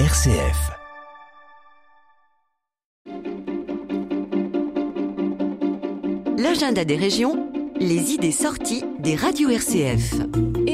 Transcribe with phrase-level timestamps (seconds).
[0.00, 0.72] RCF.
[6.36, 7.48] L'agenda des régions,
[7.78, 10.14] les idées sorties des radios RCF.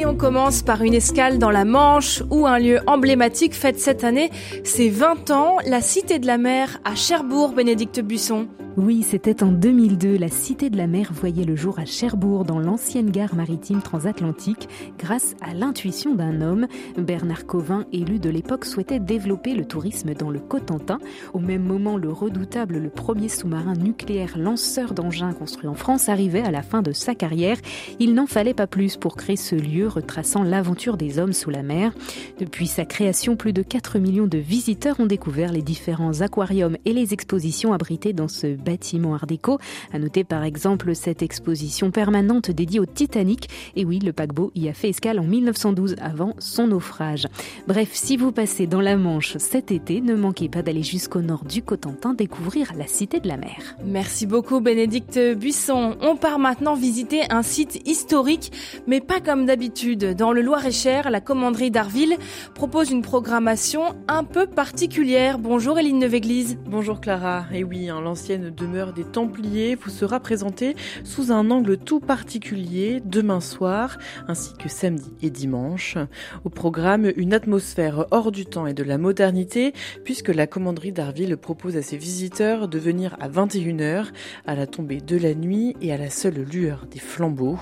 [0.07, 4.31] On commence par une escale dans la Manche où un lieu emblématique fête cette année
[4.65, 8.49] ses 20 ans, la Cité de la Mer à Cherbourg, Bénédicte Buisson.
[8.77, 10.17] Oui, c'était en 2002.
[10.17, 14.69] La Cité de la Mer voyait le jour à Cherbourg, dans l'ancienne gare maritime transatlantique,
[14.97, 16.67] grâce à l'intuition d'un homme.
[16.97, 20.99] Bernard Covin, élu de l'époque, souhaitait développer le tourisme dans le Cotentin.
[21.35, 26.43] Au même moment, le redoutable, le premier sous-marin nucléaire lanceur d'engins construit en France, arrivait
[26.43, 27.59] à la fin de sa carrière.
[27.99, 31.63] Il n'en fallait pas plus pour créer ce lieu retraçant l'aventure des hommes sous la
[31.63, 31.93] mer.
[32.39, 36.93] Depuis sa création, plus de 4 millions de visiteurs ont découvert les différents aquariums et
[36.93, 39.59] les expositions abritées dans ce bâtiment art déco.
[39.93, 43.49] À noter par exemple cette exposition permanente dédiée au Titanic.
[43.77, 47.27] Et oui, le paquebot y a fait escale en 1912 avant son naufrage.
[47.67, 51.45] Bref, si vous passez dans la Manche cet été, ne manquez pas d'aller jusqu'au nord
[51.45, 53.77] du Cotentin découvrir la Cité de la Mer.
[53.85, 55.97] Merci beaucoup Bénédicte Buisson.
[56.01, 58.53] On part maintenant visiter un site historique,
[58.87, 59.80] mais pas comme d'habitude.
[59.81, 62.19] Dans le Loir-et-Cher, la commanderie d'Arville
[62.55, 65.39] propose une programmation un peu particulière.
[65.39, 66.59] Bonjour Eline Neveglise.
[66.67, 67.47] Bonjour Clara.
[67.51, 73.01] Et oui, hein, l'ancienne demeure des Templiers vous sera présentée sous un angle tout particulier
[73.07, 73.97] demain soir,
[74.29, 75.97] ainsi que samedi et dimanche.
[76.45, 79.73] Au programme, une atmosphère hors du temps et de la modernité,
[80.05, 84.09] puisque la commanderie d'Arville propose à ses visiteurs de venir à 21h,
[84.47, 87.59] à la tombée de la nuit et à la seule lueur des flambeaux.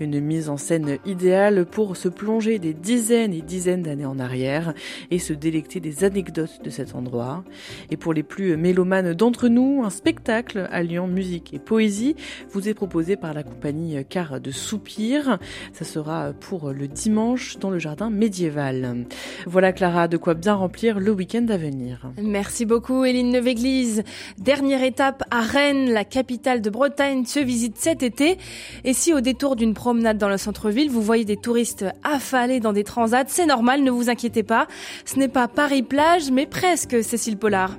[0.00, 1.35] Une mise en scène idéale
[1.70, 4.74] pour se plonger des dizaines et dizaines d'années en arrière
[5.10, 7.44] et se délecter des anecdotes de cet endroit.
[7.90, 12.16] Et pour les plus mélomanes d'entre nous, un spectacle alliant musique et poésie
[12.50, 15.38] vous est proposé par la compagnie Car de Soupir.
[15.72, 19.06] Ça sera pour le dimanche dans le jardin médiéval.
[19.46, 22.10] Voilà Clara, de quoi bien remplir le week-end à venir.
[22.22, 24.02] Merci beaucoup Eline Neveglise.
[24.38, 28.38] Dernière étape à Rennes, la capitale de Bretagne se visite cet été.
[28.84, 32.72] Et si au détour d'une promenade dans le centre-ville, vous voyez des touristes affalés dans
[32.72, 34.66] des transats, c'est normal, ne vous inquiétez pas.
[35.04, 37.76] Ce n'est pas Paris-Plage, mais presque, Cécile Pollard.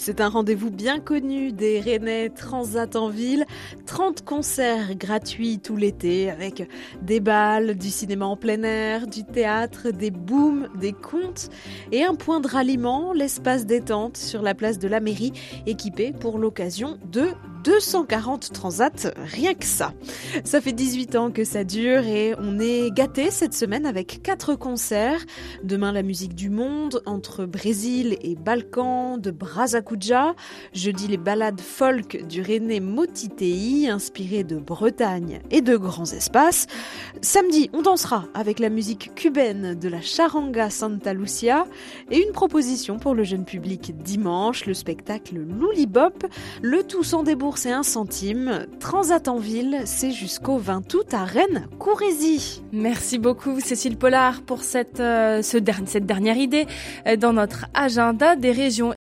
[0.00, 3.44] C'est un rendez-vous bien connu des Rennais Transat en ville.
[3.84, 6.66] 30 concerts gratuits tout l'été avec
[7.02, 11.50] des balles, du cinéma en plein air, du théâtre, des booms, des contes
[11.92, 15.34] et un point de ralliement, l'espace détente sur la place de la mairie
[15.66, 17.26] équipé pour l'occasion de
[17.62, 19.92] 240 transats, rien que ça.
[20.44, 24.54] Ça fait 18 ans que ça dure et on est gâté cette semaine avec quatre
[24.54, 25.24] concerts.
[25.62, 30.34] Demain la musique du monde entre Brésil et Balkan de Brazacuja.
[30.72, 36.66] Jeudi les ballades folk du René Motitei inspirées de Bretagne et de grands espaces.
[37.20, 41.66] Samedi on dansera avec la musique cubaine de la Charanga Santa Lucia
[42.10, 46.26] et une proposition pour le jeune public dimanche, le spectacle Loulibop,
[46.62, 48.66] le tout sans débours c'est un centime.
[48.78, 52.62] Transat en ville, c'est jusqu'au 20 août à Rennes, Courésy.
[52.72, 56.66] Merci beaucoup Cécile Pollard pour cette, euh, ce, cette dernière idée
[57.06, 58.94] euh, dans notre agenda des régions